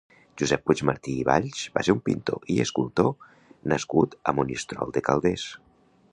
Josep 0.41 0.61
Puigmartí 0.67 1.11
i 1.17 1.25
Valls 1.27 1.59
va 1.75 1.83
ser 1.87 1.95
un 1.97 1.99
pintor 2.09 2.49
i 2.53 2.55
escultor 2.63 3.13
nascut 3.75 4.17
a 4.31 4.35
Monistrol 4.39 4.95
de 4.97 5.05
Calders. 5.11 5.45